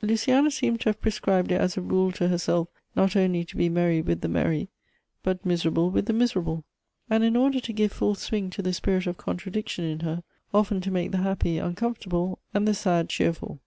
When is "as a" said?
1.60-1.82